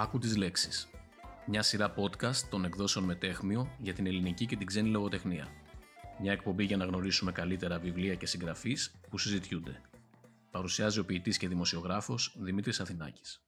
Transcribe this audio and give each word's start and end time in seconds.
Άκου 0.00 0.18
τις 0.18 0.36
λέξεις. 0.36 0.88
Μια 1.46 1.62
σειρά 1.62 1.94
podcast 1.94 2.36
των 2.50 2.64
εκδόσεων 2.64 3.04
Μετέχμιο 3.04 3.70
για 3.78 3.94
την 3.94 4.06
ελληνική 4.06 4.46
και 4.46 4.56
την 4.56 4.66
ξένη 4.66 4.88
λογοτεχνία. 4.88 5.48
Μια 6.20 6.32
εκπομπή 6.32 6.64
για 6.64 6.76
να 6.76 6.84
γνωρίσουμε 6.84 7.32
καλύτερα 7.32 7.78
βιβλία 7.78 8.14
και 8.14 8.26
συγγραφείς 8.26 8.94
που 9.10 9.18
συζητιούνται. 9.18 9.80
Παρουσιάζει 10.50 10.98
ο 10.98 11.04
ποιητής 11.04 11.36
και 11.36 11.48
δημοσιογράφος 11.48 12.36
Δημήτρης 12.38 12.80
Αθηνάκης. 12.80 13.42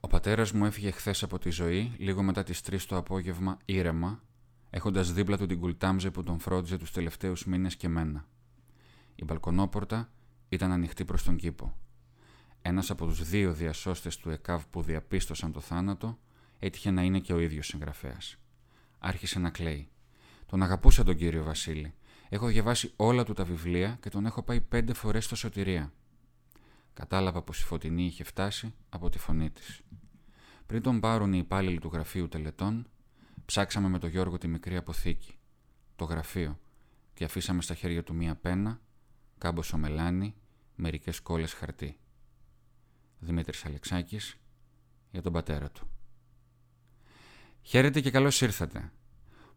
Ο 0.00 0.06
πατέρας 0.06 0.52
μου 0.52 0.64
έφυγε 0.64 0.90
χθες 0.90 1.22
από 1.22 1.38
τη 1.38 1.50
ζωή 1.50 1.94
λίγο 1.98 2.22
μετά 2.22 2.42
τις 2.42 2.60
3 2.60 2.86
το 2.86 2.96
απόγευμα 2.96 3.58
ήρεμα, 3.64 4.22
έχοντας 4.70 5.12
δίπλα 5.12 5.38
του 5.38 5.46
την 5.46 5.60
κουλτάμζε 5.60 6.10
που 6.10 6.22
τον 6.22 6.38
φρόντιζε 6.38 6.76
τους 6.76 6.90
τελευταίους 6.90 7.44
μήνες 7.44 7.76
και 7.76 7.88
μένα. 7.88 8.28
Η 9.14 9.24
μπαλκονόπορτα 9.24 10.12
ήταν 10.48 10.72
ανοιχτή 10.72 11.04
προς 11.04 11.22
τον 11.22 11.36
κήπο. 11.36 11.78
Ένας 12.66 12.90
από 12.90 13.06
τους 13.06 13.28
δύο 13.28 13.52
διασώστες 13.52 14.16
του 14.16 14.30
ΕΚΑΒ 14.30 14.64
που 14.70 14.82
διαπίστωσαν 14.82 15.52
το 15.52 15.60
θάνατο 15.60 16.18
έτυχε 16.58 16.90
να 16.90 17.02
είναι 17.02 17.20
και 17.20 17.32
ο 17.32 17.38
ίδιος 17.38 17.66
συγγραφέας. 17.66 18.36
Άρχισε 18.98 19.38
να 19.38 19.50
κλαίει. 19.50 19.88
Τον 20.46 20.62
αγαπούσα 20.62 21.04
τον 21.04 21.16
κύριο 21.16 21.42
Βασίλη. 21.42 21.94
Έχω 22.28 22.46
διαβάσει 22.46 22.92
όλα 22.96 23.24
του 23.24 23.32
τα 23.32 23.44
βιβλία 23.44 23.98
και 24.00 24.08
τον 24.08 24.26
έχω 24.26 24.42
πάει 24.42 24.60
πέντε 24.60 24.92
φορές 24.92 25.24
στο 25.24 25.36
σωτηρία. 25.36 25.92
Κατάλαβα 26.94 27.42
πως 27.42 27.60
η 27.60 27.64
φωτεινή 27.64 28.04
είχε 28.04 28.24
φτάσει 28.24 28.74
από 28.88 29.08
τη 29.08 29.18
φωνή 29.18 29.50
της. 29.50 29.80
Πριν 30.66 30.82
τον 30.82 31.00
πάρουν 31.00 31.32
οι 31.32 31.38
υπάλληλοι 31.38 31.78
του 31.78 31.90
γραφείου 31.92 32.28
τελετών, 32.28 32.86
ψάξαμε 33.44 33.88
με 33.88 33.98
τον 33.98 34.10
Γιώργο 34.10 34.38
τη 34.38 34.48
μικρή 34.48 34.76
αποθήκη, 34.76 35.38
το 35.96 36.04
γραφείο, 36.04 36.58
και 37.14 37.24
αφήσαμε 37.24 37.62
στα 37.62 37.74
χέρια 37.74 38.02
του 38.02 38.14
μία 38.14 38.34
πένα, 38.34 38.80
κάμποσο 39.38 39.76
μελάνι, 39.76 40.34
μερικές 40.74 41.20
κόλλες 41.20 41.52
χαρτί. 41.52 41.98
Δημήτρης 43.18 43.64
Αλεξάκης 43.64 44.36
για 45.10 45.22
τον 45.22 45.32
πατέρα 45.32 45.70
του. 45.70 45.88
Χαίρετε 47.62 48.00
και 48.00 48.10
καλώς 48.10 48.40
ήρθατε. 48.40 48.92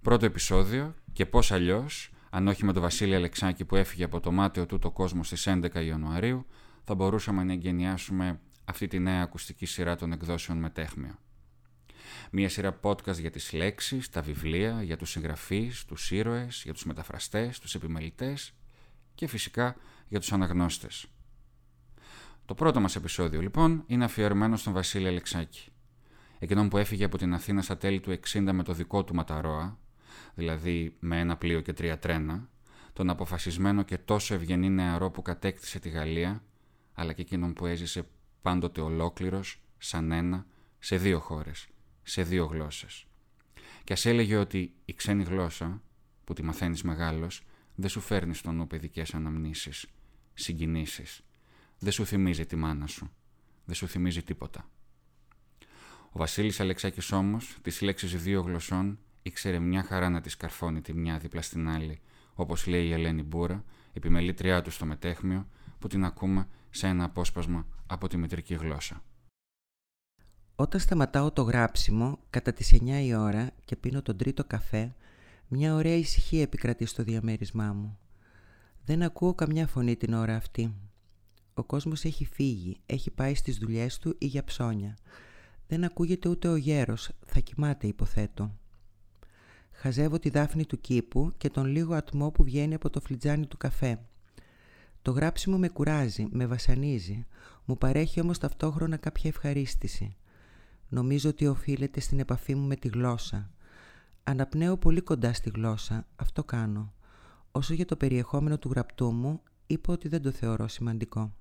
Πρώτο 0.01 0.25
επεισόδιο 0.25 0.95
και 1.13 1.25
πώς 1.25 1.51
αλλιώς, 1.51 2.11
αν 2.29 2.47
όχι 2.47 2.65
με 2.65 2.73
τον 2.73 2.81
Βασίλη 2.81 3.15
Αλεξάκη 3.15 3.65
που 3.65 3.75
έφυγε 3.75 4.03
από 4.03 4.19
το 4.19 4.31
μάτιο 4.31 4.65
του 4.65 4.79
το 4.79 4.91
κόσμο 4.91 5.23
στις 5.23 5.47
11 5.47 5.85
Ιανουαρίου, 5.85 6.45
θα 6.83 6.95
μπορούσαμε 6.95 7.43
να 7.43 7.53
εγγενιάσουμε 7.53 8.39
αυτή 8.65 8.87
τη 8.87 8.99
νέα 8.99 9.21
ακουστική 9.21 9.65
σειρά 9.65 9.95
των 9.95 10.11
εκδόσεων 10.11 10.57
Μετέχμιο. 10.57 11.19
Μία 12.31 12.49
σειρά 12.49 12.79
podcast 12.81 13.19
για 13.19 13.31
τις 13.31 13.53
λέξεις, 13.53 14.09
τα 14.09 14.21
βιβλία, 14.21 14.83
για 14.83 14.97
τους 14.97 15.09
συγγραφείς, 15.09 15.85
τους 15.85 16.11
ήρωες, 16.11 16.61
για 16.63 16.73
τους 16.73 16.85
μεταφραστές, 16.85 17.59
τους 17.59 17.75
επιμελητές 17.75 18.53
και 19.15 19.27
φυσικά 19.27 19.75
για 20.07 20.19
τους 20.19 20.31
αναγνώστες. 20.31 21.05
Το 22.47 22.53
πρώτο 22.53 22.79
μας 22.79 22.95
επεισόδιο 22.95 23.41
λοιπόν 23.41 23.83
είναι 23.87 24.03
αφιερωμένο 24.03 24.57
στον 24.57 24.73
Βασίλη 24.73 25.07
Αλεξάκη. 25.07 25.69
Εκείνον 26.39 26.69
που 26.69 26.77
έφυγε 26.77 27.03
από 27.03 27.17
την 27.17 27.33
Αθήνα 27.33 27.61
στα 27.61 27.77
τέλη 27.77 27.99
του 27.99 28.19
60 28.31 28.49
με 28.53 28.63
το 28.63 28.73
δικό 28.73 29.03
του 29.03 29.15
ματαρόα, 29.15 29.77
δηλαδή 30.35 30.95
με 30.99 31.19
ένα 31.19 31.37
πλοίο 31.37 31.61
και 31.61 31.73
τρία 31.73 31.99
τρένα, 31.99 32.49
τον 32.93 33.09
αποφασισμένο 33.09 33.83
και 33.83 33.97
τόσο 33.97 34.33
ευγενή 34.33 34.69
νεαρό 34.69 35.11
που 35.11 35.21
κατέκτησε 35.21 35.79
τη 35.79 35.89
Γαλλία, 35.89 36.43
αλλά 36.93 37.13
και 37.13 37.21
εκείνον 37.21 37.53
που 37.53 37.65
έζησε 37.65 38.07
πάντοτε 38.41 38.81
ολόκληρος, 38.81 39.61
σαν 39.77 40.11
ένα, 40.11 40.45
σε 40.79 40.97
δύο 40.97 41.19
χώρες, 41.19 41.67
σε 42.03 42.23
δύο 42.23 42.45
γλώσσες. 42.45 43.05
Και 43.83 43.93
ας 43.93 44.05
έλεγε 44.05 44.35
ότι 44.35 44.73
η 44.85 44.93
ξένη 44.93 45.23
γλώσσα, 45.23 45.81
που 46.23 46.33
τη 46.33 46.43
μαθαίνεις 46.43 46.83
μεγάλος, 46.83 47.43
δεν 47.75 47.89
σου 47.89 47.99
φέρνει 47.99 48.33
στο 48.33 48.51
νου 48.51 48.67
παιδικές 48.67 49.13
αναμνήσεις, 49.13 49.85
συγκινήσεις, 50.33 51.21
δεν 51.79 51.91
σου 51.91 52.05
θυμίζει 52.05 52.45
τη 52.45 52.55
μάνα 52.55 52.87
σου. 52.87 53.11
Δεν 53.65 53.75
σου 53.75 53.87
θυμίζει 53.87 54.23
τίποτα. 54.23 54.69
Ο 56.11 56.19
Βασίλης 56.19 56.59
Αλεξάκης 56.59 57.11
όμως, 57.11 57.57
τις 57.61 57.81
λέξεις 57.81 58.21
δύο 58.21 58.41
γλωσσών, 58.41 58.99
ήξερε 59.21 59.59
μια 59.59 59.83
χαρά 59.83 60.09
να 60.09 60.21
τη 60.21 60.37
καρφώνει 60.37 60.81
τη 60.81 60.93
μια 60.93 61.17
δίπλα 61.17 61.41
στην 61.41 61.69
άλλη, 61.69 61.99
όπως 62.33 62.67
λέει 62.67 62.85
η 62.85 62.91
Ελένη 62.91 63.23
Μπούρα, 63.23 63.63
επιμελήτριά 63.93 64.61
του 64.61 64.71
στο 64.71 64.85
μετέχμιο, 64.85 65.47
που 65.79 65.87
την 65.87 66.05
ακούμε 66.05 66.47
σε 66.69 66.87
ένα 66.87 67.03
απόσπασμα 67.03 67.65
από 67.87 68.07
τη 68.07 68.17
μητρική 68.17 68.55
γλώσσα. 68.55 69.03
Όταν 70.55 70.79
σταματάω 70.79 71.31
το 71.31 71.41
γράψιμο 71.41 72.19
κατά 72.29 72.53
τις 72.53 72.73
9 72.73 73.03
η 73.03 73.15
ώρα 73.15 73.51
και 73.65 73.75
πίνω 73.75 74.01
τον 74.01 74.17
τρίτο 74.17 74.43
καφέ, 74.43 74.95
μια 75.47 75.73
ωραία 75.73 75.95
ησυχία 75.95 76.41
επικρατεί 76.41 76.85
στο 76.85 77.03
διαμέρισμά 77.03 77.73
μου. 77.73 77.99
Δεν 78.85 79.03
ακούω 79.03 79.33
καμιά 79.33 79.67
φωνή 79.67 79.95
την 79.95 80.13
ώρα 80.13 80.35
αυτή. 80.35 80.73
Ο 81.57 81.63
κόσμος 81.63 82.03
έχει 82.03 82.25
φύγει, 82.25 82.77
έχει 82.85 83.11
πάει 83.11 83.35
στις 83.35 83.57
δουλειές 83.57 83.97
του 83.97 84.15
ή 84.17 84.25
για 84.25 84.43
ψώνια. 84.43 84.97
Δεν 85.67 85.83
ακούγεται 85.83 86.29
ούτε 86.29 86.47
ο 86.47 86.55
γέρος, 86.55 87.09
θα 87.25 87.39
κοιμάται 87.39 87.87
υποθέτω. 87.87 88.51
Χαζεύω 89.71 90.19
τη 90.19 90.29
δάφνη 90.29 90.65
του 90.65 90.81
κήπου 90.81 91.33
και 91.37 91.49
τον 91.49 91.65
λίγο 91.65 91.93
ατμό 91.93 92.31
που 92.31 92.43
βγαίνει 92.43 92.73
από 92.73 92.89
το 92.89 92.99
φλιτζάνι 92.99 93.45
του 93.45 93.57
καφέ. 93.57 93.99
Το 95.01 95.11
γράψιμο 95.11 95.57
με 95.57 95.69
κουράζει, 95.69 96.27
με 96.31 96.45
βασανίζει, 96.45 97.25
μου 97.65 97.77
παρέχει 97.77 98.21
όμως 98.21 98.37
ταυτόχρονα 98.37 98.97
κάποια 98.97 99.29
ευχαρίστηση. 99.29 100.15
Νομίζω 100.89 101.29
ότι 101.29 101.47
οφείλεται 101.47 101.99
στην 101.99 102.19
επαφή 102.19 102.55
μου 102.55 102.67
με 102.67 102.75
τη 102.75 102.87
γλώσσα. 102.87 103.51
Αναπνέω 104.23 104.77
πολύ 104.77 105.01
κοντά 105.01 105.33
στη 105.33 105.49
γλώσσα, 105.49 106.07
αυτό 106.15 106.43
κάνω. 106.43 106.93
Όσο 107.51 107.73
για 107.73 107.85
το 107.85 107.95
περιεχόμενο 107.95 108.57
του 108.57 108.69
γραπτού 108.69 109.11
μου, 109.11 109.41
είπα 109.67 109.93
ότι 109.93 110.07
δεν 110.07 110.21
το 110.21 110.31
θεωρώ 110.31 110.67
σημαντικό. 110.67 111.31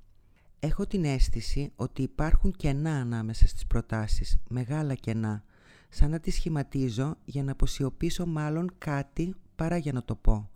Έχω 0.60 0.86
την 0.86 1.04
αίσθηση 1.04 1.72
ότι 1.76 2.02
υπάρχουν 2.02 2.52
κενά 2.52 3.00
ανάμεσα 3.00 3.46
στις 3.46 3.66
προτάσεις, 3.66 4.38
μεγάλα 4.48 4.94
κενά, 4.94 5.44
σαν 5.88 6.10
να 6.10 6.20
τις 6.20 6.34
σχηματίζω 6.34 7.16
για 7.24 7.42
να 7.42 7.52
αποσιωπήσω 7.52 8.26
μάλλον 8.26 8.70
κάτι 8.78 9.34
παρά 9.56 9.76
για 9.76 9.92
να 9.92 10.04
το 10.04 10.14
πω. 10.14 10.50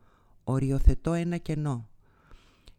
Οριοθετώ 0.45 1.13
ένα 1.13 1.37
κενό. 1.37 1.89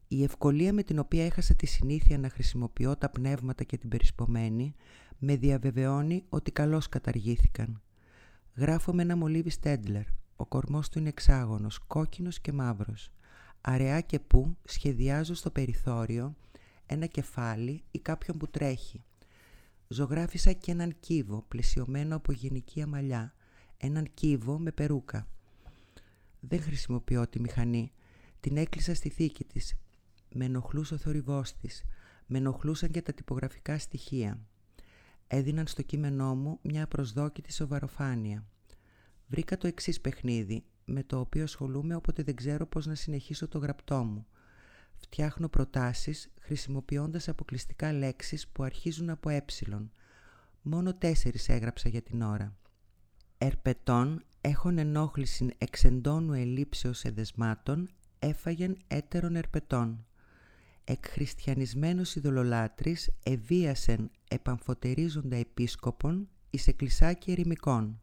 Η 0.07 0.23
ευκολία 0.23 0.73
με 0.73 0.83
την 0.83 0.99
οποία 0.99 1.25
έχασα 1.25 1.53
τη 1.53 1.65
συνήθεια 1.65 2.17
να 2.17 2.29
χρησιμοποιώ 2.29 2.95
τα 2.95 3.09
πνεύματα 3.09 3.63
και 3.63 3.77
την 3.77 3.89
περισπομένη 3.89 4.75
με 5.19 5.35
διαβεβαιώνει 5.35 6.23
ότι 6.29 6.51
καλώς 6.51 6.89
καταργήθηκαν. 6.89 7.81
Γράφω 8.55 8.93
με 8.93 9.01
ένα 9.01 9.15
μολύβι 9.15 9.49
Στέντλερ. 9.49 10.03
Ο 10.35 10.45
κορμός 10.45 10.89
του 10.89 10.99
είναι 10.99 11.09
εξάγωνος, 11.09 11.79
κόκκινος 11.79 12.39
και 12.39 12.51
μαύρος. 12.51 13.11
Αραιά 13.61 14.01
και 14.01 14.19
που 14.19 14.57
σχεδιάζω 14.63 15.33
στο 15.33 15.49
περιθώριο 15.51 16.35
ένα 16.91 17.05
κεφάλι 17.05 17.83
ή 17.91 17.99
κάποιον 17.99 18.37
που 18.37 18.47
τρέχει. 18.47 19.03
Ζωγράφισα 19.87 20.51
και 20.51 20.71
έναν 20.71 20.95
κύβο 20.99 21.45
πλαισιωμένο 21.47 22.15
από 22.15 22.31
γενική 22.31 22.81
αμαλιά, 22.81 23.33
έναν 23.77 24.07
κύβο 24.13 24.59
με 24.59 24.71
περούκα. 24.71 25.27
Δεν 26.39 26.61
χρησιμοποιώ 26.61 27.27
τη 27.27 27.39
μηχανή. 27.39 27.91
Την 28.39 28.57
έκλεισα 28.57 28.93
στη 28.93 29.09
θήκη 29.09 29.43
της. 29.43 29.75
Με 30.33 30.45
ενοχλούσε 30.45 30.93
ο 30.93 30.97
θορυβός 30.97 31.55
της. 31.55 31.83
Με 32.25 32.37
ενοχλούσαν 32.37 32.89
και 32.89 33.01
τα 33.01 33.13
τυπογραφικά 33.13 33.77
στοιχεία. 33.77 34.39
Έδιναν 35.27 35.67
στο 35.67 35.81
κείμενό 35.81 36.35
μου 36.35 36.59
μια 36.61 36.87
προσδόκητη 36.87 37.53
σοβαροφάνεια. 37.53 38.45
Βρήκα 39.27 39.57
το 39.57 39.67
εξής 39.67 40.01
παιχνίδι, 40.01 40.63
με 40.85 41.03
το 41.03 41.19
οποίο 41.19 41.43
ασχολούμαι 41.43 41.95
όποτε 41.95 42.23
δεν 42.23 42.35
ξέρω 42.35 42.65
πώς 42.65 42.85
να 42.85 42.95
συνεχίσω 42.95 43.47
το 43.47 43.57
γραπτό 43.57 44.03
μου– 44.03 44.25
Φτιάχνω 45.01 45.47
προτάσεις 45.47 46.31
χρησιμοποιώντας 46.39 47.27
αποκλειστικά 47.27 47.93
λέξεις 47.93 48.47
που 48.47 48.63
αρχίζουν 48.63 49.09
από 49.09 49.29
ε. 49.29 49.91
Μόνο 50.61 50.93
τέσσερις 50.93 51.49
έγραψα 51.49 51.89
για 51.89 52.01
την 52.01 52.21
ώρα. 52.21 52.55
Ερπετών 53.37 54.23
έχων 54.41 54.77
ενόχληση 54.77 55.47
εξεντώνου 55.57 56.33
ελήψεως 56.33 57.03
εδεσμάτων 57.03 57.89
έφαγεν 58.19 58.77
έτερων 58.87 59.35
ερπετών. 59.35 60.05
Εκχριστιανισμένος 60.83 62.15
ειδωλολάτρης 62.15 63.09
εβίασεν 63.23 64.11
επαμφωτερίζοντα 64.29 65.35
επίσκοπων 65.35 66.29
εις 66.49 66.67
εκκλησάκι 66.67 67.31
ερημικών. 67.31 68.01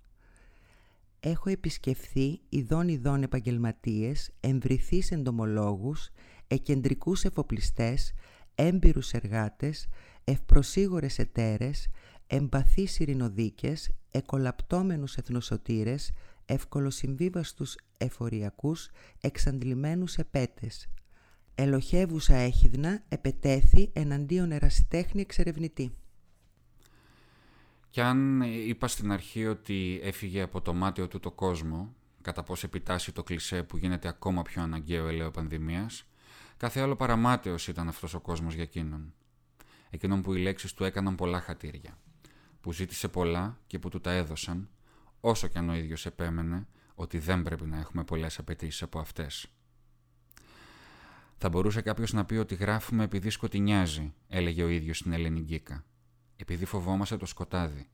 Έχω 1.20 1.50
επισκεφθεί 1.50 2.40
ειδών 2.48 2.88
ειδών 2.88 3.22
επαγγελματίες, 3.22 4.30
εμβρηθείς 4.40 5.10
εντομολόγους, 5.10 6.10
εκεντρικούς 6.48 7.24
εφοπλιστές, 7.24 8.12
έμπειρους 8.54 9.12
εργάτες, 9.12 9.88
ευπροσίγορες 10.24 11.18
εταίρες, 11.18 11.88
εμπαθείς 12.26 12.98
ειρηνοδίκες, 12.98 13.90
εκολαπτώμενους 14.10 15.16
εθνοσωτήρες, 15.16 16.12
ευκολοσυμβίβαστους 16.46 17.76
εφοριακούς, 17.96 18.90
εξαντλημένους 19.20 20.16
επέτες. 20.16 20.88
Ελοχεύουσα 21.54 22.34
έχιδνα 22.34 23.02
επετέθη 23.08 23.90
εναντίον 23.92 24.52
ερασιτέχνη 24.52 25.20
εξερευνητή. 25.20 25.92
Κι 27.90 28.00
αν 28.00 28.42
είπα 28.42 28.88
στην 28.88 29.12
αρχή 29.12 29.46
ότι 29.46 30.00
έφυγε 30.02 30.42
από 30.42 30.60
το 30.60 30.74
μάτιο 30.74 31.08
του 31.08 31.20
το 31.20 31.30
κόσμο, 31.30 31.94
κατά 32.22 32.42
πώς 32.42 32.64
επιτάσσει 32.64 33.12
το 33.12 33.22
κλισέ 33.22 33.62
που 33.62 33.76
γίνεται 33.76 34.08
ακόμα 34.08 34.42
πιο 34.42 34.62
αναγκαίο 34.62 35.08
ελαίο 35.08 35.30
πανδημίας, 35.30 36.07
Κάθε 36.58 36.80
άλλο 36.80 36.96
παραμάταιος 36.96 37.68
ήταν 37.68 37.88
αυτός 37.88 38.14
ο 38.14 38.20
κόσμος 38.20 38.54
για 38.54 38.62
εκείνον. 38.62 39.14
εκείνον 39.90 40.22
που 40.22 40.34
οι 40.34 40.38
λέξεις 40.38 40.74
του 40.74 40.84
έκαναν 40.84 41.14
πολλά 41.14 41.40
χατήρια, 41.40 41.98
που 42.60 42.72
ζήτησε 42.72 43.08
πολλά 43.08 43.58
και 43.66 43.78
που 43.78 43.88
του 43.88 44.00
τα 44.00 44.12
έδωσαν, 44.12 44.68
όσο 45.20 45.46
κι 45.46 45.58
αν 45.58 45.68
ο 45.68 45.74
ίδιος 45.74 46.06
επέμενε 46.06 46.66
ότι 46.94 47.18
δεν 47.18 47.42
πρέπει 47.42 47.66
να 47.66 47.78
έχουμε 47.78 48.04
πολλές 48.04 48.38
απαιτήσεις 48.38 48.82
από 48.82 48.98
αυτές. 48.98 49.46
Θα 51.36 51.48
μπορούσε 51.48 51.80
κάποιος 51.80 52.12
να 52.12 52.24
πει 52.24 52.34
ότι 52.34 52.54
γράφουμε 52.54 53.04
επειδή 53.04 53.30
σκοτεινιάζει, 53.30 54.14
έλεγε 54.28 54.62
ο 54.62 54.68
ίδιος 54.68 54.98
στην 54.98 55.12
Ελληνικήκα. 55.12 55.84
Επειδή 56.36 56.64
φοβόμαστε 56.64 57.16
το 57.16 57.26
σκοτάδι. 57.26 57.88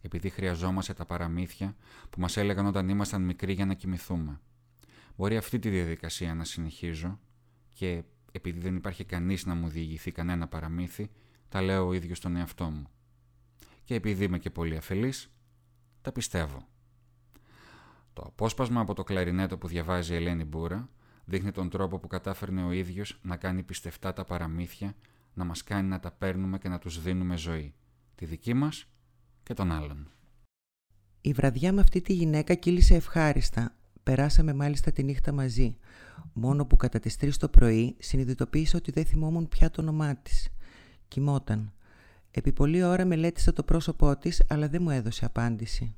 Επειδή 0.00 0.30
χρειαζόμαστε 0.30 0.92
τα 0.92 1.04
παραμύθια 1.04 1.76
που 2.10 2.20
μας 2.20 2.36
έλεγαν 2.36 2.66
όταν 2.66 2.88
ήμασταν 2.88 3.22
μικροί 3.22 3.52
για 3.52 3.66
να 3.66 3.74
κοιμηθούμε. 3.74 4.40
Μπορεί 5.16 5.36
αυτή 5.36 5.58
τη 5.58 5.68
διαδικασία 5.68 6.34
να 6.34 6.44
συνεχίζω 6.44 7.18
και 7.76 8.02
επειδή 8.32 8.60
δεν 8.60 8.76
υπάρχει 8.76 9.04
κανείς 9.04 9.46
να 9.46 9.54
μου 9.54 9.68
διηγηθεί 9.68 10.12
κανένα 10.12 10.48
παραμύθι, 10.48 11.10
τα 11.48 11.62
λέω 11.62 11.86
ο 11.86 11.92
ίδιος 11.92 12.18
στον 12.18 12.36
εαυτό 12.36 12.64
μου. 12.64 12.86
Και 13.84 13.94
επειδή 13.94 14.24
είμαι 14.24 14.38
και 14.38 14.50
πολύ 14.50 14.76
αφελής, 14.76 15.30
τα 16.00 16.12
πιστεύω. 16.12 16.68
Το 18.12 18.22
απόσπασμα 18.26 18.80
από 18.80 18.94
το 18.94 19.04
κλαρινέτο 19.04 19.58
που 19.58 19.68
διαβάζει 19.68 20.12
η 20.12 20.16
Ελένη 20.16 20.44
Μπούρα 20.44 20.88
δείχνει 21.24 21.50
τον 21.50 21.70
τρόπο 21.70 21.98
που 21.98 22.06
κατάφερνε 22.06 22.64
ο 22.64 22.72
ίδιος 22.72 23.18
να 23.22 23.36
κάνει 23.36 23.62
πιστευτά 23.62 24.12
τα 24.12 24.24
παραμύθια, 24.24 24.94
να 25.34 25.44
μας 25.44 25.64
κάνει 25.64 25.88
να 25.88 26.00
τα 26.00 26.10
παίρνουμε 26.10 26.58
και 26.58 26.68
να 26.68 26.78
τους 26.78 27.02
δίνουμε 27.02 27.36
ζωή. 27.36 27.74
Τη 28.14 28.24
δική 28.24 28.54
μας 28.54 28.86
και 29.42 29.54
των 29.54 29.72
άλλων. 29.72 30.10
Η 31.20 31.32
βραδιά 31.32 31.72
με 31.72 31.80
αυτή 31.80 32.00
τη 32.00 32.12
γυναίκα 32.12 32.54
κύλησε 32.54 32.94
ευχάριστα. 32.94 33.76
Περάσαμε 34.06 34.54
μάλιστα 34.54 34.92
τη 34.92 35.02
νύχτα 35.02 35.32
μαζί. 35.32 35.76
Μόνο 36.32 36.66
που 36.66 36.76
κατά 36.76 36.98
τις 36.98 37.16
3 37.20 37.30
το 37.38 37.48
πρωί 37.48 37.96
συνειδητοποίησα 37.98 38.76
ότι 38.76 38.90
δεν 38.90 39.04
θυμόμουν 39.04 39.48
πια 39.48 39.70
το 39.70 39.80
όνομά 39.80 40.16
της. 40.16 40.48
Κοιμόταν. 41.08 41.72
Επί 42.30 42.52
πολλή 42.52 42.82
ώρα 42.82 43.04
μελέτησα 43.04 43.52
το 43.52 43.62
πρόσωπό 43.62 44.16
της, 44.16 44.42
αλλά 44.48 44.68
δεν 44.68 44.82
μου 44.82 44.90
έδωσε 44.90 45.24
απάντηση. 45.24 45.94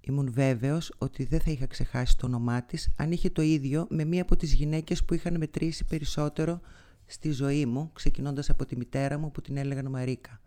Ήμουν 0.00 0.32
βέβαιος 0.32 0.94
ότι 0.98 1.24
δεν 1.24 1.40
θα 1.40 1.50
είχα 1.50 1.66
ξεχάσει 1.66 2.18
το 2.18 2.26
όνομά 2.26 2.62
της 2.62 2.90
αν 2.96 3.12
είχε 3.12 3.30
το 3.30 3.42
ίδιο 3.42 3.86
με 3.90 4.04
μία 4.04 4.22
από 4.22 4.36
τις 4.36 4.52
γυναίκες 4.52 5.04
που 5.04 5.14
είχαν 5.14 5.36
μετρήσει 5.36 5.84
περισσότερο 5.84 6.60
στη 7.06 7.30
ζωή 7.30 7.66
μου, 7.66 7.90
ξεκινώντας 7.92 8.50
από 8.50 8.66
τη 8.66 8.76
μητέρα 8.76 9.18
μου 9.18 9.30
που 9.30 9.40
την 9.40 9.56
έλεγαν 9.56 9.86
Μαρίκα. 9.86 10.40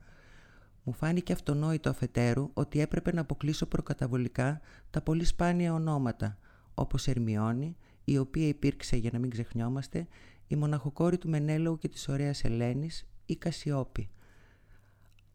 Μου 0.83 0.93
φάνηκε 0.93 1.33
αυτονόητο 1.33 1.89
αφετέρου 1.89 2.49
ότι 2.53 2.79
έπρεπε 2.79 3.13
να 3.13 3.21
αποκλείσω 3.21 3.65
προκαταβολικά 3.65 4.61
τα 4.89 5.01
πολύ 5.01 5.25
σπάνια 5.25 5.73
ονόματα, 5.73 6.37
όπως 6.79 7.07
Ερμιόνη, 7.07 7.77
η 8.03 8.17
οποία 8.17 8.47
υπήρξε 8.47 8.95
για 8.95 9.09
να 9.13 9.19
μην 9.19 9.29
ξεχνιόμαστε, 9.29 10.07
η 10.47 10.55
μοναχοκόρη 10.55 11.17
του 11.17 11.29
Μενέλαου 11.29 11.77
και 11.77 11.87
της 11.87 12.07
ωραίας 12.07 12.43
Ελένης, 12.43 13.07
η 13.25 13.35
Κασιόπη. 13.35 14.09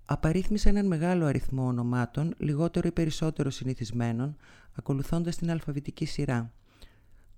Απαρίθμησα 0.04 0.68
έναν 0.68 0.86
μεγάλο 0.86 1.24
αριθμό 1.24 1.66
ονομάτων, 1.66 2.34
λιγότερο 2.38 2.88
ή 2.88 2.92
περισσότερο 2.92 3.50
συνηθισμένων, 3.50 4.36
ακολουθώντας 4.72 5.36
την 5.36 5.50
αλφαβητική 5.50 6.04
σειρά. 6.04 6.52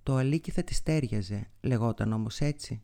Το 0.03 0.15
αλίκι 0.15 0.51
θα 0.51 0.63
της 0.63 0.83
τέριαζε, 0.83 1.49
λεγόταν 1.61 2.13
όμως 2.13 2.39
έτσι. 2.39 2.81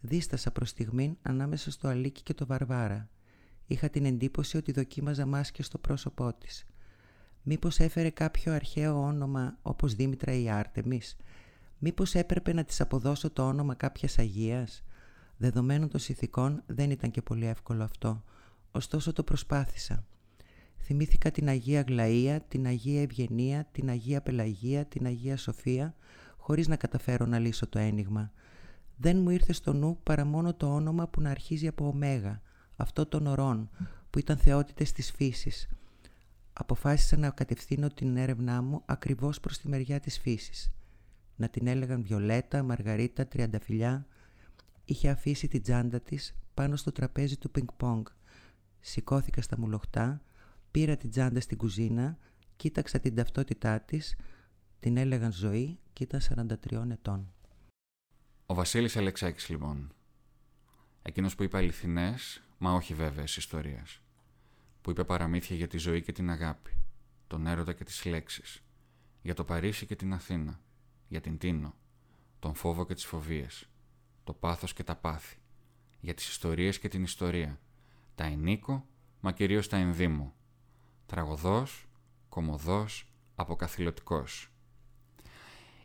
Δίστασα 0.00 0.50
προς 0.50 0.68
στιγμήν 0.68 1.16
ανάμεσα 1.22 1.70
στο 1.70 1.88
αλίκι 1.88 2.22
και 2.22 2.34
το 2.34 2.46
βαρβάρα. 2.46 3.08
Είχα 3.66 3.88
την 3.88 4.04
εντύπωση 4.04 4.56
ότι 4.56 4.72
δοκίμαζα 4.72 5.26
μάσκες 5.26 5.66
στο 5.66 5.78
πρόσωπό 5.78 6.34
της. 6.34 6.66
Μήπως 7.48 7.78
έφερε 7.78 8.10
κάποιο 8.10 8.52
αρχαίο 8.52 9.02
όνομα 9.02 9.58
όπως 9.62 9.94
Δήμητρα 9.94 10.32
ή 10.32 10.50
Άρτεμις; 10.50 11.16
Μήπως 11.78 12.14
έπρεπε 12.14 12.52
να 12.52 12.64
της 12.64 12.80
αποδώσω 12.80 13.30
το 13.30 13.46
όνομα 13.46 13.74
κάποιας 13.74 14.18
Αγίας; 14.18 14.84
Δεδομένων 15.36 15.88
των 15.88 16.00
ηθικών 16.08 16.62
δεν 16.66 16.90
ήταν 16.90 17.10
και 17.10 17.22
πολύ 17.22 17.46
εύκολο 17.46 17.84
αυτό 17.84 18.22
ωστόσο 18.70 19.12
το 19.12 19.22
προσπάθησα. 19.22 20.04
Θυμήθηκα 20.78 21.30
την 21.30 21.48
Αγία 21.48 21.84
Γλαΐα, 21.88 22.38
την 22.48 22.66
Αγία 22.66 23.02
Ευγενία, 23.02 23.68
την 23.72 23.88
Αγία 23.88 24.22
Πελαγία, 24.22 24.84
την 24.84 25.06
Αγία 25.06 25.36
Σοφία, 25.36 25.94
χωρίς 26.36 26.68
να 26.68 26.76
καταφέρω 26.76 27.26
να 27.26 27.38
λύσω 27.38 27.66
το 27.66 27.78
ένιγμα. 27.78 28.32
Δεν 28.96 29.18
μου 29.18 29.30
ήρθε 29.30 29.52
στο 29.52 29.72
νου 29.72 29.98
παρά 30.02 30.24
μόνο 30.24 30.54
το 30.54 30.74
όνομα 30.74 31.08
που 31.08 31.20
να 31.20 31.30
αρχίζει 31.30 31.66
από 31.66 31.86
ωμέγα, 31.86 32.42
αυτό 32.76 33.06
των 33.06 33.26
ορών, 33.26 33.70
που 34.10 34.18
ήταν 34.18 34.36
θεότητες 34.36 34.92
της 34.92 35.12
φύσης. 35.12 35.68
Αποφάσισα 36.58 37.16
να 37.16 37.30
κατευθύνω 37.30 37.88
την 37.88 38.16
έρευνά 38.16 38.62
μου 38.62 38.82
ακριβώς 38.86 39.40
προς 39.40 39.58
τη 39.58 39.68
μεριά 39.68 40.00
της 40.00 40.18
φύσης. 40.18 40.72
Να 41.36 41.48
την 41.48 41.66
έλεγαν 41.66 42.02
Βιολέτα, 42.02 42.62
Μαργαρίτα, 42.62 43.26
Τριανταφυλιά. 43.26 44.06
Είχε 44.84 45.08
αφήσει 45.08 45.48
την 45.48 45.62
τσάντα 45.62 46.00
της 46.00 46.34
πάνω 46.54 46.76
στο 46.76 46.92
τραπέζι 46.92 47.36
του 47.36 47.50
πινκ-πονγκ 47.50 48.04
Σηκώθηκα 48.80 49.42
στα 49.42 49.58
μουλοχτά, 49.58 50.22
πήρα 50.70 50.96
την 50.96 51.10
τσάντα 51.10 51.40
στην 51.40 51.56
κουζίνα, 51.56 52.18
κοίταξα 52.56 53.00
την 53.00 53.14
ταυτότητά 53.14 53.80
της, 53.80 54.16
την 54.80 54.96
έλεγαν 54.96 55.32
ζωή 55.32 55.78
και 55.92 56.02
ήταν 56.02 56.20
43 56.20 56.90
ετών. 56.90 57.32
Ο 58.46 58.54
Βασίλης 58.54 58.96
Αλεξάκης 58.96 59.48
λοιπόν. 59.48 59.92
Εκείνος 61.02 61.34
που 61.34 61.42
είπε 61.42 61.56
αληθινές, 61.56 62.42
μα 62.58 62.72
όχι 62.72 62.94
βέβαιες 62.94 63.36
ιστορίες. 63.36 64.00
Που 64.86 64.92
είπε 64.92 65.04
παραμύθια 65.04 65.56
για 65.56 65.68
τη 65.68 65.78
ζωή 65.78 66.02
και 66.02 66.12
την 66.12 66.30
αγάπη, 66.30 66.70
τον 67.26 67.46
έρωτα 67.46 67.72
και 67.72 67.84
τις 67.84 68.04
λέξεις, 68.04 68.62
για 69.22 69.34
το 69.34 69.44
Παρίσι 69.44 69.86
και 69.86 69.96
την 69.96 70.12
Αθήνα, 70.12 70.60
για 71.08 71.20
την 71.20 71.38
Τίνο, 71.38 71.74
τον 72.38 72.54
φόβο 72.54 72.86
και 72.86 72.94
τις 72.94 73.04
φοβίες, 73.04 73.68
το 74.24 74.32
πάθος 74.32 74.72
και 74.72 74.82
τα 74.82 74.96
πάθη, 74.96 75.36
για 76.00 76.14
τις 76.14 76.28
ιστορίες 76.28 76.78
και 76.78 76.88
την 76.88 77.02
ιστορία, 77.02 77.60
τα 78.14 78.24
ενίκο, 78.24 78.86
μα 79.20 79.32
κυρίως 79.32 79.68
τα 79.68 79.76
ενδύμω. 79.76 80.34
Τραγωδός, 81.06 81.88
κομοδός, 82.28 83.12
αποκαθηλωτικός. 83.34 84.50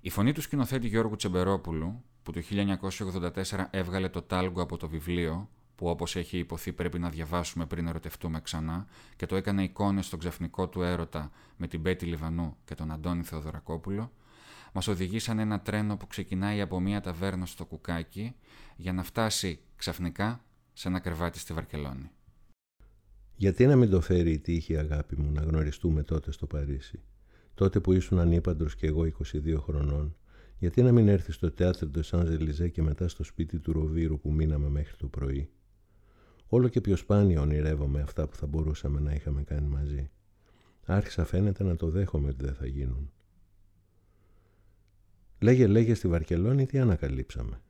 Η 0.01 0.09
φωνή 0.09 0.31
του 0.31 0.41
σκηνοθέτη 0.41 0.87
Γιώργου 0.87 1.15
Τσεμπερόπουλου, 1.15 2.03
που 2.23 2.31
το 2.31 2.41
1984 2.41 3.67
έβγαλε 3.71 4.09
το 4.09 4.21
τάλγκο 4.21 4.61
από 4.61 4.77
το 4.77 4.87
βιβλίο, 4.87 5.49
που 5.81 5.87
όπως 5.87 6.15
έχει 6.15 6.37
υποθεί 6.37 6.73
πρέπει 6.73 6.99
να 6.99 7.09
διαβάσουμε 7.09 7.65
πριν 7.65 7.87
ερωτευτούμε 7.87 8.41
ξανά, 8.41 8.87
και 9.15 9.25
το 9.25 9.35
έκανε 9.35 9.63
εικόνες 9.63 10.05
στον 10.05 10.19
ξαφνικό 10.19 10.69
του 10.69 10.81
έρωτα 10.81 11.31
με 11.57 11.67
την 11.67 11.81
Πέτη 11.81 12.05
Λιβανού 12.05 12.57
και 12.65 12.75
τον 12.75 12.91
Αντώνη 12.91 13.23
Θεοδωρακόπουλο, 13.23 14.11
μας 14.73 14.87
οδηγήσαν 14.87 15.39
ένα 15.39 15.59
τρένο 15.59 15.97
που 15.97 16.07
ξεκινάει 16.07 16.61
από 16.61 16.79
μία 16.79 17.01
ταβέρνα 17.01 17.45
στο 17.45 17.65
Κουκάκι 17.65 18.35
για 18.75 18.93
να 18.93 19.03
φτάσει 19.03 19.59
ξαφνικά 19.75 20.43
σε 20.73 20.87
ένα 20.87 20.99
κρεβάτι 20.99 21.39
στη 21.39 21.53
Βαρκελόνη. 21.53 22.11
Γιατί 23.35 23.65
να 23.65 23.75
μην 23.75 23.89
το 23.89 24.01
φέρει 24.01 24.31
η 24.31 24.39
τύχη 24.39 24.77
αγάπη 24.77 25.15
μου 25.17 25.31
να 25.31 25.41
γνωριστούμε 25.41 26.03
τότε 26.03 26.31
στο 26.31 26.45
Παρίσι; 26.45 26.99
Τότε 27.53 27.79
που 27.79 27.93
ήσουν 27.93 28.19
ανήπαντρος 28.19 28.75
και 28.75 28.87
εγώ 28.87 29.03
22 29.03 29.57
χρονών. 29.57 30.15
Γιατί 30.57 30.81
να 30.81 30.91
μην 30.91 31.07
έρθεις 31.07 31.35
στο 31.35 31.49
θέατρο 31.49 31.87
του 31.87 32.03
Σαν 32.03 32.71
και 32.71 32.81
μετά 32.81 33.07
στο 33.07 33.23
σπίτι 33.23 33.59
του 33.59 33.71
Ροβύρου 33.71 34.19
που 34.19 34.31
μείναμε 34.31 34.69
μέχρι 34.69 34.95
το 34.97 35.07
πρωί; 35.07 35.49
Όλο 36.53 36.67
και 36.67 36.81
πιο 36.81 36.95
σπάνια 36.95 37.41
ονειρεύομαι 37.41 38.01
αυτά 38.01 38.27
που 38.27 38.35
θα 38.35 38.47
μπορούσαμε 38.47 38.99
να 38.99 39.13
είχαμε 39.13 39.43
κάνει 39.43 39.67
μαζί. 39.67 40.09
Άρχισα 40.85 41.25
φαίνεται 41.25 41.63
να 41.63 41.75
το 41.75 41.89
δέχομαι 41.89 42.27
ότι 42.27 42.45
δεν 42.45 42.53
θα 42.53 42.65
γίνουν. 42.65 43.11
Λέγε 45.39 45.67
λέγε 45.67 45.93
στη 45.93 46.07
Βαρκελόνη 46.07 46.65
τι 46.65 46.79
ανακαλύψαμε 46.79 47.61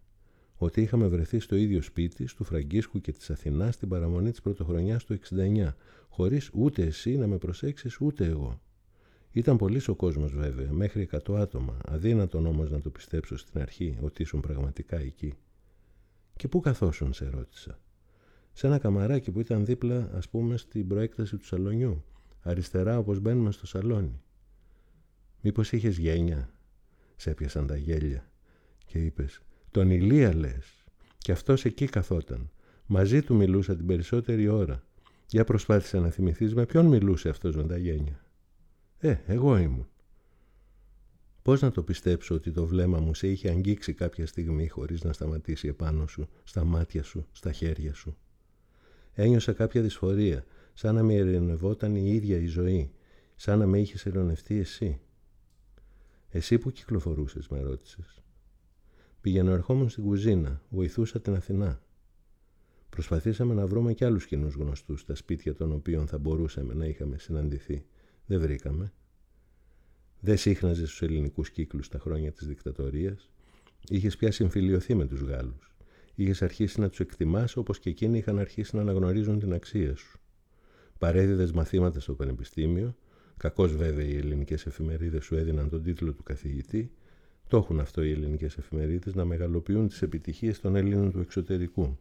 ότι 0.55 0.81
είχαμε 0.81 1.07
βρεθεί 1.07 1.39
στο 1.39 1.55
ίδιο 1.55 1.81
σπίτι 1.81 2.25
του 2.25 2.43
Φραγκίσκου 2.43 3.01
και 3.01 3.11
της 3.11 3.29
Αθηνάς 3.29 3.75
στην 3.75 3.89
παραμονή 3.89 4.31
της 4.31 4.41
πρωτοχρονιάς 4.41 5.03
του 5.03 5.19
69, 5.29 5.73
χωρίς 6.09 6.49
ούτε 6.53 6.83
εσύ 6.83 7.17
να 7.17 7.27
με 7.27 7.37
προσέξεις 7.37 7.99
ούτε 7.99 8.25
εγώ. 8.25 8.61
Ήταν 9.31 9.57
πολύς 9.57 9.87
ο 9.87 9.95
κόσμος 9.95 10.33
βέβαια, 10.33 10.71
μέχρι 10.71 11.09
100 11.11 11.35
άτομα, 11.35 11.77
αδύνατον 11.85 12.45
όμως 12.45 12.71
να 12.71 12.81
το 12.81 12.89
πιστέψω 12.89 13.37
στην 13.37 13.61
αρχή 13.61 13.97
ότι 14.01 14.21
ήσουν 14.21 14.39
πραγματικά 14.39 14.97
εκεί. 14.97 15.33
Και 16.35 16.47
πού 16.47 16.59
καθόσουν, 16.59 17.13
σε 17.13 17.29
ρώτησα. 17.29 17.79
Σε 18.53 18.67
ένα 18.67 18.77
καμαράκι 18.77 19.31
που 19.31 19.39
ήταν 19.39 19.65
δίπλα, 19.65 20.09
ας 20.13 20.29
πούμε, 20.29 20.57
στην 20.57 20.87
προέκταση 20.87 21.37
του 21.37 21.45
σαλονιού, 21.45 22.03
αριστερά 22.41 22.97
όπως 22.97 23.19
μπαίνουμε 23.19 23.51
στο 23.51 23.67
σαλόνι. 23.67 24.21
Μήπως 25.41 25.71
είχες 25.71 25.97
γένια, 25.97 26.53
σε 27.15 27.29
έπιασαν 27.29 27.67
τα 27.67 27.77
γέλια 27.77 28.31
και 28.85 28.99
είπες 28.99 29.41
τον 29.71 29.89
Ηλία 29.89 30.35
λες. 30.35 30.83
Και 31.17 31.31
αυτός 31.31 31.65
εκεί 31.65 31.85
καθόταν. 31.85 32.49
Μαζί 32.85 33.21
του 33.21 33.35
μιλούσα 33.35 33.75
την 33.75 33.85
περισσότερη 33.85 34.47
ώρα. 34.47 34.83
Για 35.27 35.43
προσπάθησε 35.43 35.99
να 35.99 36.09
θυμηθείς 36.09 36.53
με 36.55 36.65
ποιον 36.65 36.85
μιλούσε 36.85 37.29
αυτός 37.29 37.55
με 37.55 37.63
τα 37.63 37.77
γένια. 37.77 38.25
Ε, 38.97 39.15
εγώ 39.25 39.57
ήμουν. 39.57 39.87
Πώς 41.41 41.61
να 41.61 41.71
το 41.71 41.83
πιστέψω 41.83 42.35
ότι 42.35 42.51
το 42.51 42.65
βλέμμα 42.65 42.99
μου 42.99 43.13
σε 43.13 43.27
είχε 43.27 43.49
αγγίξει 43.49 43.93
κάποια 43.93 44.25
στιγμή 44.27 44.67
χωρίς 44.67 45.03
να 45.03 45.13
σταματήσει 45.13 45.67
επάνω 45.67 46.07
σου, 46.07 46.29
στα 46.43 46.63
μάτια 46.63 47.03
σου, 47.03 47.27
στα 47.31 47.51
χέρια 47.51 47.93
σου; 47.93 48.17
Ένιωσα 49.13 49.53
κάποια 49.53 49.81
δυσφορία, 49.81 50.45
σαν 50.73 50.95
να 50.95 51.03
με 51.03 51.13
ειρηνευόταν 51.13 51.95
η 51.95 52.09
ίδια 52.13 52.37
η 52.37 52.45
ζωή, 52.45 52.91
σαν 53.35 53.59
να 53.59 53.65
με 53.65 53.79
είχες 53.79 54.05
ειρωνευτεί 54.05 54.57
εσύ. 54.57 54.99
Εσύ 56.29 56.57
που 56.57 56.71
κυκλοφορούσες, 56.71 57.47
με 57.47 57.61
ρώτησες. 57.61 58.21
Πήγαινα 59.21 59.51
ερχόμουν 59.51 59.89
στην 59.89 60.03
κουζίνα, 60.03 60.61
βοηθούσα 60.69 61.21
την 61.21 61.33
Αθηνά. 61.35 61.81
Προσπαθήσαμε 62.89 63.53
να 63.53 63.67
βρούμε 63.67 63.93
και 63.93 64.05
άλλους 64.05 64.25
κοινούς 64.25 64.53
γνωστούς 64.53 65.01
στα 65.01 65.15
σπίτια 65.15 65.55
των 65.55 65.71
οποίων 65.71 66.07
θα 66.07 66.17
μπορούσαμε 66.17 66.73
να 66.73 66.85
είχαμε 66.85 67.17
συναντηθεί. 67.17 67.85
Δεν 68.25 68.39
βρήκαμε. 68.39 68.93
Δεν 70.19 70.37
σύχναζες 70.37 70.87
στους 70.87 71.01
ελληνικούς 71.01 71.49
κύκλους 71.49 71.87
τα 71.87 71.99
χρόνια 71.99 72.31
της 72.31 72.47
δικτατορίας. 72.47 73.29
Είχες 73.89 74.15
πια 74.15 74.31
συμφιλειωθεί 74.31 74.95
με 74.95 75.05
τους 75.05 75.21
Γάλλους. 75.21 75.70
Είχες 76.15 76.41
αρχίσει 76.41 76.79
να 76.79 76.89
τους 76.89 76.99
εκτιμάς 76.99 77.55
όπως 77.55 77.79
και 77.79 77.89
εκείνοι 77.89 78.17
είχαν 78.17 78.39
αρχίσει 78.39 78.75
να 78.75 78.81
αναγνωρίζουν 78.81 79.39
την 79.39 79.53
αξία 79.53 79.95
σου. 79.95 80.19
Παρέδιδες 80.97 81.51
μαθήματα 81.51 81.99
στο 81.99 82.13
πανεπιστήμιο, 82.13 82.95
κακώς 83.37 83.75
βέβαια 83.75 84.05
οι 84.05 84.17
ελληνικές 84.17 84.65
εφημερίδες 84.65 85.23
σου 85.23 85.35
έδιναν 85.35 85.69
τον 85.69 85.83
τίτλο 85.83 86.13
του 86.13 86.23
καθηγητή, 86.23 86.91
το 87.47 87.57
έχουν 87.57 87.79
αυτό 87.79 88.03
οι 88.03 88.11
ελληνικές 88.11 88.57
εφημερίδες 88.57 89.13
να 89.13 89.25
μεγαλοποιούν 89.25 89.87
τις 89.87 90.01
επιτυχίες 90.01 90.59
των 90.59 90.75
Ελλήνων 90.75 91.11
του 91.11 91.19
εξωτερικού. 91.19 91.97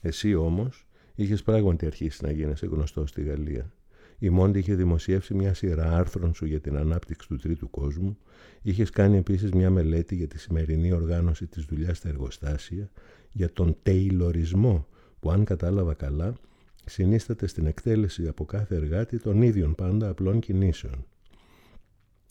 Εσύ 0.00 0.34
όμως 0.34 0.86
είχες 1.14 1.42
πράγματι 1.42 1.86
αρχίσει 1.86 2.24
να 2.24 2.30
γίνεσαι 2.30 2.66
γνωστός 2.66 3.10
στη 3.10 3.22
Γαλλία. 3.22 3.72
Η 4.18 4.30
Μόντι 4.30 4.58
είχε 4.58 4.74
δημοσιεύσει 4.74 5.34
μια 5.34 5.54
σειρά 5.54 5.96
άρθρων 5.96 6.34
σου 6.34 6.46
για 6.46 6.60
την 6.60 6.76
ανάπτυξη 6.76 7.28
του 7.28 7.36
τρίτου 7.36 7.70
κόσμου. 7.70 8.18
Είχες 8.62 8.90
κάνει 8.90 9.16
επίσης 9.16 9.50
μια 9.50 9.70
μελέτη 9.70 10.14
για 10.14 10.26
τη 10.26 10.38
σημερινή 10.38 10.92
οργάνωση 10.92 11.46
της 11.46 11.64
δουλειάς 11.64 11.96
στα 11.96 12.08
εργοστάσια, 12.08 12.90
για 13.32 13.52
τον 13.52 13.76
τεϊλορισμό, 13.82 14.86
που 15.20 15.30
αν 15.30 15.44
κατάλαβα 15.44 15.94
καλά, 15.94 16.34
συνίσταται 16.84 17.46
στην 17.46 17.66
εκτέλεση 17.66 18.28
από 18.28 18.44
κάθε 18.44 18.74
εργάτη 18.74 19.18
των 19.18 19.42
ίδιων 19.42 19.74
πάντα 19.74 20.08
απλών 20.08 20.40
κινήσεων. 20.40 21.06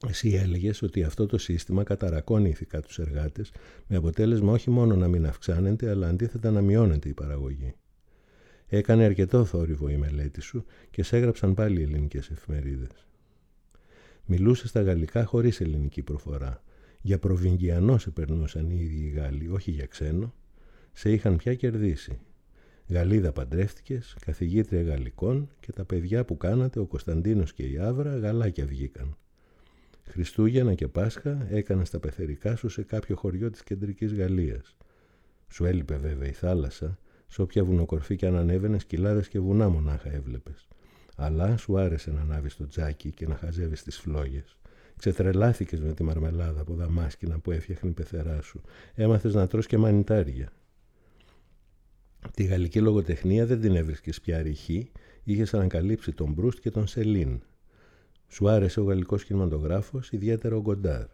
Εσύ 0.07 0.29
έλεγες 0.29 0.81
ότι 0.81 1.03
αυτό 1.03 1.25
το 1.25 1.37
σύστημα 1.37 1.83
καταρακώνει 1.83 2.49
ηθικά 2.49 2.81
τους 2.81 2.99
εργάτες, 2.99 3.51
με 3.87 3.95
αποτέλεσμα 3.95 4.51
όχι 4.51 4.69
μόνο 4.69 4.95
να 4.95 5.07
μην 5.07 5.25
αυξάνεται, 5.25 5.89
αλλά 5.89 6.07
αντίθετα 6.07 6.51
να 6.51 6.61
μειώνεται 6.61 7.09
η 7.09 7.13
παραγωγή. 7.13 7.73
Έκανε 8.69 9.03
αρκετό 9.03 9.45
θόρυβο 9.45 9.89
η 9.89 9.97
μελέτη 9.97 10.41
σου 10.41 10.65
και 10.91 11.03
σε 11.03 11.17
έγραψαν 11.17 11.53
πάλι 11.53 11.79
οι 11.79 11.83
ελληνικές 11.83 12.29
εφημερίδες. 12.29 13.07
Μιλούσες 14.25 14.69
στα 14.69 14.81
γαλλικά 14.81 15.25
χωρίς 15.25 15.61
ελληνική 15.61 16.01
προφορά. 16.01 16.63
Για 17.01 17.19
προβυγγιανό 17.19 17.97
σε 17.97 18.09
περνούσαν 18.09 18.69
οι 18.69 18.77
ίδιοι 18.79 19.05
οι 19.05 19.09
Γάλλοι, 19.09 19.49
όχι 19.49 19.71
για 19.71 19.85
ξένο. 19.85 20.33
Σε 20.93 21.11
είχαν 21.11 21.37
πια 21.37 21.55
κερδίσει. 21.55 22.19
Γαλλίδα 22.87 23.31
παντρεύτηκες, 23.31 24.15
καθηγήτρια 24.19 24.81
γαλλικών 24.81 25.49
και 25.59 25.71
τα 25.71 25.85
παιδιά 25.85 26.25
που 26.25 26.37
κάνατε, 26.37 26.79
ο 26.79 26.85
Κωνσταντίνος 26.85 27.53
και 27.53 27.63
η 27.63 27.77
Άβρα, 27.77 28.17
γαλάκια 28.17 28.65
βγήκαν. 28.65 29.17
Χριστούγεννα 30.03 30.73
και 30.73 30.87
Πάσχα 30.87 31.47
έκανες 31.49 31.89
τα 31.89 31.99
πεθερικά 31.99 32.55
σου 32.55 32.69
σε 32.69 32.83
κάποιο 32.83 33.15
χωριό 33.15 33.49
της 33.49 33.63
κεντρικής 33.63 34.13
Γαλλίας. 34.13 34.77
Σου 35.47 35.65
έλειπε 35.65 35.95
βέβαια 35.95 36.27
η 36.27 36.31
θάλασσα, 36.31 36.99
σε 37.27 37.41
όποια 37.41 37.63
βουνοκορφή 37.63 38.15
και 38.15 38.27
αν 38.27 38.35
ανέβαινες 38.35 38.85
κοιλάδες 38.85 39.27
και 39.27 39.39
βουνά 39.39 39.69
μονάχα 39.69 40.13
έβλεπες. 40.13 40.67
Αλλά 41.15 41.57
σου 41.57 41.77
άρεσε 41.77 42.11
να 42.11 42.21
ανάβεις 42.21 42.55
το 42.55 42.67
τζάκι 42.67 43.11
και 43.11 43.27
να 43.27 43.35
χαζεύεις 43.35 43.83
τις 43.83 43.99
φλόγες. 43.99 44.57
Ξετρελάθηκες 44.97 45.79
με 45.79 45.93
τη 45.93 46.03
μαρμελάδα 46.03 46.61
από 46.61 46.73
δαμάσκηνα 46.73 47.39
που 47.39 47.51
έφτιαχνε 47.51 47.89
η 47.89 47.93
πεθερά 47.93 48.41
σου. 48.41 48.61
Έμαθες 48.93 49.33
να 49.33 49.47
τρως 49.47 49.67
και 49.67 49.77
μανιτάρια. 49.77 50.51
Τη 52.33 52.43
γαλλική 52.43 52.79
λογοτεχνία 52.79 53.45
δεν 53.45 53.61
την 53.61 53.75
έβρισκες 53.75 54.21
πια 54.21 54.41
ρηχή, 54.41 54.91
είχες 55.23 55.53
ανακαλύψει 55.53 56.11
τον 56.11 56.31
Μπρούστ 56.33 56.59
και 56.59 56.71
τον 56.71 56.87
Σελίν. 56.87 57.41
Σου 58.27 58.49
άρεσε 58.49 58.79
ο 58.79 58.83
γαλλικός 58.83 59.23
κινηματογράφος, 59.23 60.11
ιδιαίτερα 60.11 60.55
ο 60.55 60.61
Γκοντάρ. 60.61 61.05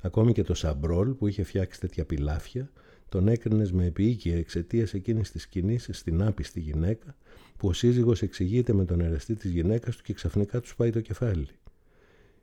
Ακόμη 0.00 0.32
και 0.32 0.42
τον 0.42 0.54
Σαμπρόλ 0.54 1.10
που 1.10 1.26
είχε 1.26 1.42
φτιάξει 1.42 1.80
τέτοια 1.80 2.04
πιλάφια, 2.04 2.70
τον 3.08 3.28
έκρινες 3.28 3.72
με 3.72 3.84
επιείκεια 3.84 4.36
εξαιτίας 4.36 4.94
εκείνης 4.94 5.30
της 5.30 5.42
σκηνής 5.42 5.88
στην 5.92 6.22
άπιστη 6.22 6.60
γυναίκα, 6.60 7.16
που 7.56 7.68
ο 7.68 7.72
σύζυγος 7.72 8.22
εξηγείται 8.22 8.72
με 8.72 8.84
τον 8.84 9.00
εραστή 9.00 9.34
της 9.34 9.50
γυναίκας 9.50 9.96
του 9.96 10.02
και 10.02 10.12
ξαφνικά 10.12 10.60
τους 10.60 10.74
πάει 10.74 10.90
το 10.90 11.00
κεφάλι. 11.00 11.48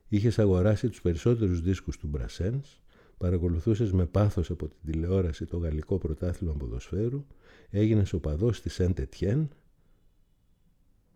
Είχες 0.07 0.39
αγοράσει 0.39 0.89
τους 0.89 1.01
περισσότερους 1.01 1.61
δίσκους 1.61 1.97
του 1.97 2.07
Μπρασένς, 2.07 2.81
παρακολουθούσες 3.17 3.91
με 3.91 4.05
πάθος 4.05 4.49
από 4.49 4.67
την 4.67 4.91
τηλεόραση 4.91 5.45
το 5.45 5.57
γαλλικό 5.57 5.97
πρωτάθλημα 5.97 6.53
ποδοσφαίρου, 6.53 7.25
έγινες 7.69 8.13
οπαδό 8.13 8.49
της 8.49 8.73
Σεντ 8.73 8.99
Ετιέν. 8.99 9.49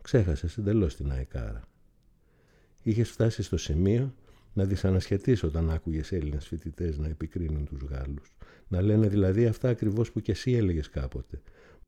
Ξέχασες 0.02 0.58
εντελώς 0.58 0.96
την 0.96 1.12
Αεκάρα 1.12 1.70
είχες 2.84 3.10
φτάσει 3.10 3.44
στο 3.44 3.58
σημείο 3.58 4.14
να 4.54 4.64
δυσανασχετείς 4.64 5.44
όταν 5.44 5.70
άκουγες 5.70 6.12
Έλληνες 6.12 6.48
φοιτητές 6.48 6.98
να 6.98 7.08
επικρίνουν 7.08 7.66
τους 7.66 7.82
Γάλλους. 7.82 8.36
Να 8.68 8.82
λένε 8.82 9.08
δηλαδή 9.08 9.46
αυτά 9.46 9.70
ακριβώς 9.70 10.12
που 10.12 10.20
και 10.20 10.32
εσύ 10.32 10.52
έλεγες 10.52 10.90
κάποτε. 10.90 11.42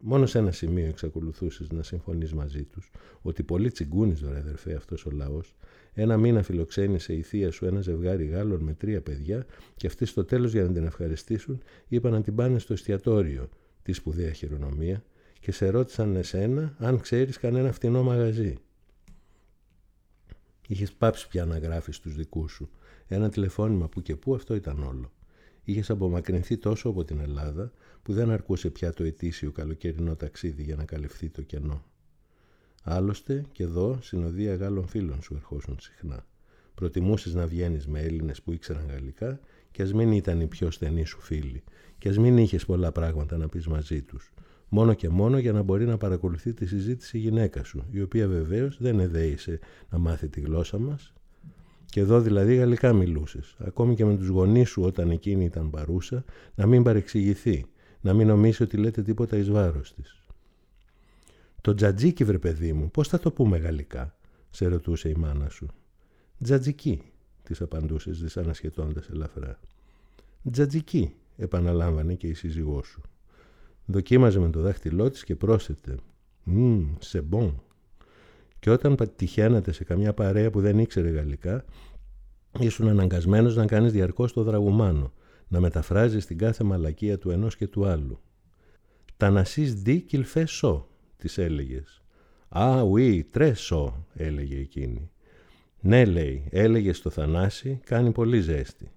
Μόνο 0.03 0.25
σε 0.25 0.38
ένα 0.38 0.51
σημείο 0.51 0.88
εξακολουθούσες 0.88 1.72
να 1.72 1.84
συμφωνείς 1.84 2.34
μαζί 2.34 2.63
τους, 2.63 2.91
ότι 3.22 3.44
πολύ 3.44 3.72
τσιγκούνις, 3.72 4.22
ρε 4.22 4.38
αδερφέ, 4.38 4.74
αυτός 4.74 5.06
ο 5.06 5.12
λαός. 5.12 5.56
Ένα 5.94 6.18
μήνα 6.18 6.44
φιλοξένησε 6.44 7.13
η 7.13 7.22
θεία 7.22 7.51
σου 7.51 7.65
ένα 7.65 7.82
ζευγάρι 7.82 8.25
Γάλλων 8.25 8.63
με 8.63 8.74
τρία 8.74 9.01
παιδιά, 9.01 9.46
και 9.75 9.88
αυτοί 9.88 10.06
στο 10.06 10.25
τέλος 10.25 10.51
για 10.51 10.63
να 10.63 10.72
την 10.72 10.86
ευχαριστήσουν 10.86 11.62
είπαν 11.88 12.12
να 12.12 12.22
την 12.22 12.36
πάνε 12.36 12.60
στο 12.60 12.74
εστιατόριο, 12.74 13.50
τη 13.84 13.94
σπουδαία 13.94 14.32
χειρονομία, 14.32 15.03
και 15.39 15.51
σε 15.51 15.70
ρώτησαν 15.70 16.15
εσένα 16.15 16.75
αν 16.77 17.00
ξέρεις 17.00 17.38
κανένα 17.38 17.72
φτηνό 17.72 18.03
μαγαζί. 18.03 18.58
Είχες 20.72 20.94
πάψει 20.94 21.28
πια 21.28 21.46
να 21.46 21.58
γράφεις 21.58 22.00
τους 22.00 22.16
δικούς 22.16 22.51
σου. 22.51 22.70
Ένα 23.08 23.30
τηλεφώνημα 23.30 23.88
που 23.88 24.01
και 24.01 24.16
που 24.16 24.34
αυτό 24.34 24.56
ήταν 24.56 24.84
όλο. 24.84 25.12
Είχες 25.63 25.90
απομακρυνθεί 25.90 26.58
τόσο 26.58 26.90
από 26.90 27.04
την 27.04 27.20
Ελλάδα 27.20 27.72
που 28.04 28.13
δεν 28.13 28.30
αρκούσε 28.30 28.70
πια 28.70 28.94
το 28.94 29.04
ετήσιο 29.04 29.51
καλοκαιρινό 29.51 30.16
ταξίδι 30.16 30.63
για 30.63 30.75
να 30.75 30.86
καλυφθεί 30.86 31.30
το 31.30 31.42
κενό. 31.42 31.84
Άλλωστε 32.84 33.46
και 33.51 33.63
εδώ 33.63 34.00
συνοδεία 34.01 34.56
Γάλλων 34.56 34.88
φίλων 34.88 35.22
σου 35.22 35.34
ερχόσουν 35.36 35.78
συχνά. 35.80 36.25
Προτιμούσες 36.75 37.34
να 37.34 37.48
βγαίνεις 37.48 37.88
με 37.88 38.00
Έλληνες 38.00 38.42
που 38.42 38.51
ήξεραν 38.51 38.88
γαλλικά 38.88 39.40
και 39.72 39.82
ας 39.82 39.94
μην 39.94 40.12
ήταν 40.12 40.42
οι 40.42 40.48
πιο 40.48 40.72
στενοί 40.72 41.06
σου 41.06 41.22
φίλοι, 41.22 41.63
και 41.98 42.10
ας 42.10 42.18
μην 42.18 42.38
είχες 42.38 42.66
πολλά 42.66 42.92
πράγματα 42.92 43.38
να 43.38 43.50
πεις 43.50 43.68
μαζί 43.68 44.01
τους, 44.01 44.34
μόνο 44.74 44.94
και 44.94 45.10
μόνο 45.10 45.38
για 45.38 45.51
να 45.51 45.62
μπορεί 45.62 45.86
να 45.86 45.98
παρακολουθεί 45.98 46.54
τη 46.54 46.66
συζήτηση 46.66 47.18
η 47.18 47.20
γυναίκα 47.20 47.63
σου, 47.63 47.86
η 47.92 48.01
οποία 48.01 48.28
βεβαίως 48.28 48.78
δεν 48.80 49.00
εδέησε 49.00 49.60
να 49.90 49.98
μάθει 49.98 50.28
τη 50.28 50.42
γλώσσα 50.42 50.78
μας. 50.78 51.13
Και 51.86 52.00
εδώ 52.00 52.22
δηλαδή 52.22 52.56
γαλλικά 52.56 52.94
μιλούσες, 52.94 53.56
ακόμη 53.60 53.96
και 53.96 54.06
με 54.06 54.18
τους 54.18 54.28
γονείς 54.28 54.70
σου 54.70 54.82
όταν 54.82 55.10
εκείνη 55.10 55.46
ήταν 55.46 55.70
παρούσα, 55.70 56.24
να 56.56 56.66
μην 56.66 56.84
παρεξηγηθεί, 56.84 57.66
να 58.01 58.13
μην 58.13 58.28
νομίσει 58.28 58.63
ότι 58.63 58.78
λέτε 58.78 59.01
τίποτα 59.01 59.38
εις 59.38 59.50
βάρος 59.50 59.94
της. 59.94 60.24
Το 61.62 61.74
τζατζίκι, 61.74 62.24
βρε 62.24 62.38
παιδί 62.38 62.74
μου, 62.74 62.92
πώς 62.92 63.08
θα 63.08 63.20
το 63.20 63.32
πούμε 63.32 63.58
γαλλικά, 63.58 64.16
σε 64.50 64.68
ρωτούσε 64.68 65.10
η 65.10 65.16
μάνα 65.16 65.50
σου. 65.50 65.68
Τζατζική, 66.44 67.01
της 67.44 67.62
απαντούσες 67.62 68.22
δυσανασχετώντας 68.22 69.10
ελαφρά. 69.10 69.60
Τζατζική, 70.51 71.16
επαναλάμβανε 71.38 72.13
και 72.13 72.28
η 72.28 72.34
σύζυγός 72.34 72.88
σου. 72.88 73.01
Δοκίμαζε 73.92 74.40
με 74.40 74.50
το 74.50 74.62
δάχτυλό 74.62 75.10
της 75.10 75.24
και 75.24 75.36
πρόσθετε 75.36 75.96
«Μμμ, 76.44 76.86
σε 77.00 77.22
μπον». 77.22 77.62
Και 78.60 78.70
όταν 78.70 78.98
τυχαίνατε 79.16 79.72
σε 79.72 79.84
καμιά 79.84 80.14
παρέα 80.14 80.50
που 80.50 80.62
δεν 80.62 80.80
ήξερε 80.80 81.10
γαλλικά, 81.10 81.66
ήσουν 82.60 82.88
αναγκασμένος 82.88 83.56
να 83.56 83.66
κάνεις 83.66 83.92
διαρκώς 83.92 84.34
το 84.34 84.44
δραγουμάνο, 84.44 85.14
να 85.48 85.60
μεταφράζεις 85.60 86.26
την 86.26 86.38
κάθε 86.38 86.64
μαλακία 86.64 87.18
του 87.18 87.30
ενός 87.30 87.56
και 87.56 87.68
του 87.68 87.86
άλλου. 87.86 88.20
«Τα 89.18 89.30
νασίς 89.30 89.74
δι 89.74 90.02
κιλφέ 90.02 90.46
σο», 90.46 90.88
της 91.18 91.38
έλεγες. 91.38 92.02
«Α, 92.50 92.82
ουί, 92.82 93.28
τρε 93.32 93.54
σο», 93.54 94.06
έλεγε 94.14 94.58
εκείνη. 94.60 95.10
«Ναι», 95.80 96.06
λέει, 96.06 96.48
έλεγε 96.50 96.94
στο 96.94 97.10
Θανάση, 97.10 97.80
κάνει 97.84 98.12
πολύ 98.12 98.40
ζέστη. 98.40 98.92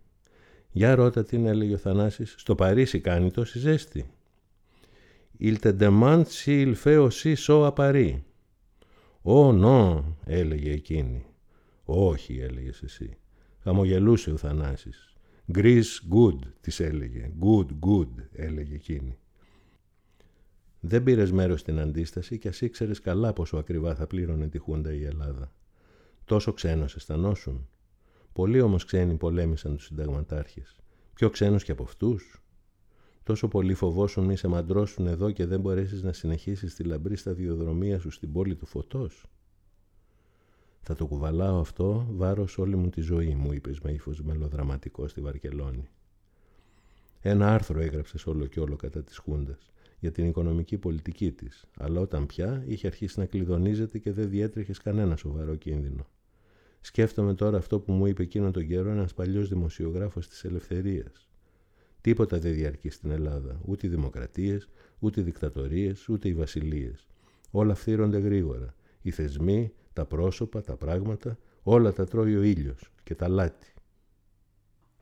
«Για 0.71 0.95
ρώτα 0.95 1.25
την», 1.25 1.47
έλεγε 1.47 1.75
ο 1.75 1.79
Θανάσης, 1.79 2.35
«στο 2.39 2.55
Παρίσι 2.55 3.01
κάνει 3.01 3.31
τόση 3.31 3.59
ζέστη». 3.59 4.07
Il 5.49 5.59
te 5.59 5.73
demande 5.87 6.27
s'il 6.27 6.75
fait 6.75 7.01
aussi 7.07 7.37
chaud 7.37 7.65
à 7.65 7.73
Paris. 7.75 8.23
«Ω, 9.23 9.53
νο», 9.53 10.17
έλεγε 10.25 10.71
εκείνη. 10.73 11.27
«Όχι», 11.85 12.39
έλεγες 12.39 12.83
εσύ. 12.83 13.17
Χαμογελούσε 13.59 14.31
ο 14.31 14.37
Θανάσης. 14.37 15.15
«Greece 15.55 16.01
good», 16.15 16.39
της 16.61 16.81
έλεγε. 16.81 17.31
«Good, 17.41 17.67
good», 17.87 18.09
έλεγε 18.33 18.75
εκείνη. 18.75 19.19
Δεν 20.81 21.03
πήρες 21.03 21.33
μέρος 21.33 21.61
στην 21.61 21.81
αντίσταση 21.81 22.39
και 22.39 22.49
ας 22.49 22.61
ήξερες 22.61 23.01
καλά 23.01 23.33
πόσο 23.33 23.57
ακριβά 23.57 23.95
θα 23.95 24.07
πλήρωνε 24.07 24.49
τη 24.49 24.59
Χούντα 24.59 24.93
η 24.93 25.05
Ελλάδα. 25.05 25.53
Τόσο 26.25 26.53
ξένος 26.53 26.95
αισθανόσουν. 26.95 27.69
Πολλοί 28.33 28.61
όμως 28.61 28.85
ξένοι 28.85 29.15
πολέμησαν 29.15 29.77
τους 29.77 29.85
συνταγματάρχες. 29.85 30.77
Πιο 31.15 31.31
ξένος 31.31 31.65
και 31.65 31.73
από 31.73 31.83
αυτούς. 31.83 32.44
Τόσο 33.25 33.49
πολύ 33.49 33.75
φοβόσουν 33.75 34.25
μη 34.25 34.37
σε 34.37 34.49
μαντρώσουν 34.49 35.07
εδώ 35.07 35.31
και 35.31 35.47
δεν 35.47 35.61
μπορέσεις 35.61 36.03
να 36.03 36.13
συνεχίσεις 36.13 36.75
τη 36.75 36.85
λαμπρή 36.85 37.17
σταδιοδρομία 37.17 37.99
σου 37.99 38.11
στην 38.11 38.33
πόλη 38.33 38.55
του 38.55 38.67
φωτός. 38.67 39.27
Θα 40.81 40.95
το 40.95 41.07
κουβαλάω 41.07 41.61
αυτό 41.61 42.07
βάρος 42.11 42.59
όλη 42.59 42.77
μου 42.77 42.89
τη 42.89 43.01
ζωή 43.01 43.35
μου, 43.35 43.53
είπες 43.53 43.81
με 43.81 43.93
ύφος 43.93 44.23
μελοδραματικός 44.23 45.11
στη 45.11 45.21
Βαρκελόνη. 45.21 45.89
Ένα 47.21 47.55
άρθρο 47.55 47.81
έγραψες 47.81 48.27
όλο 48.27 48.47
και 48.47 48.61
όλο 48.61 48.77
κατά 48.77 49.03
της 49.03 49.19
Χούντας. 49.19 49.73
για 50.01 50.13
την 50.13 50.27
οικονομική 50.27 50.79
πολιτική 50.79 51.33
της, 51.33 51.65
αλλά 51.77 52.01
όταν 52.01 52.27
πια 52.27 52.65
είχε 52.67 52.87
αρχίσει 52.87 53.19
να 53.19 53.27
κλειδονίζεται 53.27 53.99
και 53.99 54.13
δεν 54.13 54.29
διέτρεχες 54.29 54.79
κανένα 54.79 55.17
σοβαρό 55.17 55.55
κίνδυνο. 55.55 56.07
Σκέφτομαι 56.81 57.35
τώρα 57.35 57.57
αυτό 57.57 57.81
που 57.81 57.93
μου 57.93 58.07
είπε 58.07 58.23
εκείνο 58.23 58.51
τον 58.51 58.67
καιρό 58.67 58.91
ένας 58.91 59.15
παλιός 59.15 59.49
δημοσιογράφος 59.49 60.29
της 60.29 60.45
Ελευθερίας. 60.45 61.29
Τίποτα 62.05 62.39
δεν 62.39 62.55
διαρκεί 62.55 62.91
στην 62.91 63.11
Ελλάδα. 63.11 63.61
Ούτε 63.65 63.87
οι 63.87 63.91
δημοκρατίες, 63.91 64.69
ούτε 64.99 65.21
οι 65.21 65.25
δικτατορίες, 65.25 66.09
ούτε 66.09 66.29
οι 66.29 66.35
βασιλείες. 66.35 67.07
Όλα 67.51 67.75
φθύρονται 67.75 68.19
γρήγορα. 68.19 68.75
Οι 69.03 69.11
θεσμοί, 69.11 69.73
τα 69.93 70.05
πρόσωπα, 70.05 70.63
τα 70.63 70.77
πράγματα, 70.77 71.39
όλα 71.63 71.93
τα 71.93 72.05
τρώει 72.05 72.37
ο 72.37 72.43
ήλιος 72.43 72.91
και 73.03 73.15
τα 73.15 73.29
λάτι. 73.29 73.73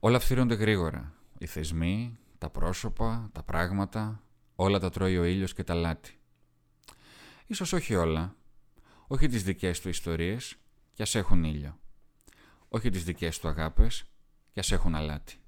Όλα 0.01 0.19
φθύρονται 0.19 0.55
γρήγορα. 0.55 1.15
Οι 1.39 1.47
θεσμοί, 1.47 2.19
τα 2.39 2.51
πρόσωπα, 2.51 3.31
τα 3.33 3.43
πράγματα, 3.43 4.23
όλα 4.55 4.79
τα 4.79 4.91
τρώει 4.91 5.19
ο 5.19 5.25
ήλιος 5.25 5.55
και 5.55 5.65
τα 5.65 5.75
λάτι. 5.75 6.19
Ίσως 7.47 7.73
όχι 7.73 7.95
όλα. 7.95 8.37
Όχι 9.07 9.29
τις 9.29 9.43
δικές 9.43 9.81
του 9.81 9.89
ιστορίες, 9.89 10.57
κι 10.93 11.03
ας 11.03 11.15
έχουν 11.15 11.45
ήλιο. 11.45 11.79
Όχι 12.69 12.91
τις 12.91 13.05
δικές 13.05 13.39
του 13.39 13.49
αγάπες, 13.49 14.05
κι 14.53 14.61
ας 14.61 14.73
έχουν 14.73 14.95
αλάτι. 14.95 15.42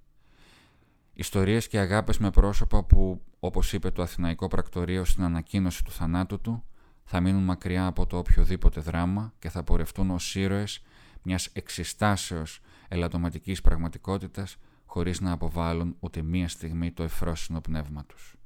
Ιστορίες 1.16 1.68
και 1.68 1.78
αγάπες 1.78 2.18
με 2.18 2.30
πρόσωπα 2.30 2.84
που, 2.84 3.22
όπως 3.38 3.72
είπε 3.72 3.90
το 3.90 4.02
Αθηναϊκό 4.02 4.48
Πρακτορείο 4.48 5.04
στην 5.04 5.24
ανακοίνωση 5.24 5.84
του 5.84 5.90
θανάτου 5.90 6.40
του, 6.40 6.64
θα 7.04 7.20
μείνουν 7.20 7.42
μακριά 7.42 7.86
από 7.86 8.06
το 8.06 8.18
οποιοδήποτε 8.18 8.80
δράμα 8.80 9.32
και 9.38 9.48
θα 9.48 9.64
πορευτούν 9.64 10.10
ως 10.10 10.34
ήρωες 10.34 10.82
μιας 11.22 11.46
εξιστάσεως 11.46 12.60
ελαττωματικής 12.88 13.60
πραγματικότητας 13.60 14.56
χωρίς 14.84 15.20
να 15.20 15.32
αποβάλουν 15.32 15.96
ούτε 16.00 16.22
μία 16.22 16.48
στιγμή 16.48 16.92
το 16.92 17.02
εφρόσινο 17.02 17.60
πνεύμα 17.60 18.04
τους. 18.04 18.36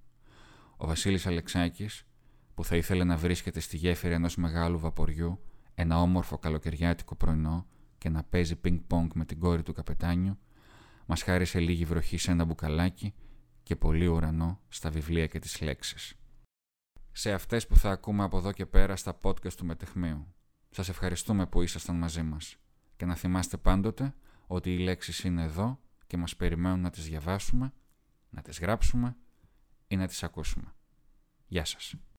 Ο 0.77 0.87
Βασίλης 0.87 1.27
Αλεξάκης, 1.27 2.07
που 2.55 2.65
θα 2.65 2.77
ήθελε 2.77 3.05
να 3.05 3.17
βρίσκεται 3.17 3.61
στη 3.61 3.77
γέφυρα 3.77 4.15
ενός 4.15 4.37
μεγάλου 4.37 4.79
βαποριού, 4.79 5.41
ένα 5.75 6.01
όμορφο 6.01 6.39
καλοκαιριάτικο 6.39 7.15
πρωινό 7.15 7.67
και 7.99 8.09
να 8.09 8.23
παίζει 8.23 8.57
πινκ-πονγκ 8.57 9.11
με 9.15 9.25
την 9.25 9.39
κόρη 9.39 9.63
του 9.63 9.73
καπετάνιου, 9.73 10.39
μας 11.11 11.23
χάρισε 11.23 11.61
λίγη 11.61 11.85
βροχή 11.85 12.17
σε 12.17 12.31
ένα 12.31 12.45
μπουκαλάκι 12.45 13.15
και 13.63 13.77
πολύ 13.77 14.07
ουρανό 14.07 14.61
στα 14.69 14.91
βιβλία 14.91 15.27
και 15.27 15.39
τις 15.39 15.61
λέξεις. 15.61 16.15
Σε 17.13 17.33
αυτές 17.33 17.67
που 17.67 17.77
θα 17.77 17.91
ακούμε 17.91 18.25
από 18.25 18.39
εδώ 18.39 18.53
και 18.53 18.67
πέρα 18.67 18.97
στα 18.97 19.21
podcast 19.23 19.53
του 19.53 19.65
Μετεχμίου. 19.67 20.35
Σας 20.71 20.89
ευχαριστούμε 20.89 21.47
που 21.47 21.63
ήσασταν 21.63 21.97
μαζί 21.97 22.23
μας. 22.23 22.57
Και 22.97 23.05
να 23.05 23.15
θυμάστε 23.15 23.57
πάντοτε 23.57 24.15
ότι 24.47 24.75
οι 24.75 24.79
λέξεις 24.79 25.25
είναι 25.25 25.43
εδώ 25.43 25.81
και 26.07 26.17
μας 26.17 26.37
περιμένουν 26.37 26.81
να 26.81 26.91
τις 26.91 27.05
διαβάσουμε, 27.05 27.73
να 28.31 28.43
τις 28.43 28.61
γράψουμε 28.61 29.17
ή 29.89 29.97
να 29.97 30.07
τις 30.07 30.23
ακούσουμε. 30.23 30.75
Γεια 31.47 31.65
σας. 31.65 31.95